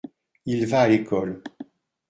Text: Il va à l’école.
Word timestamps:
Il 0.47 0.65
va 0.65 0.81
à 0.81 0.87
l’école. 0.87 1.43